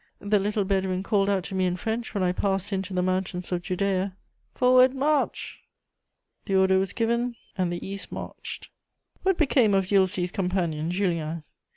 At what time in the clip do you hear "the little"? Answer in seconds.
0.19-0.63